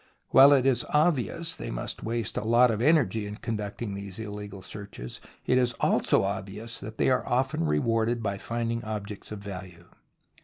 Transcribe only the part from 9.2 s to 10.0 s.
of value.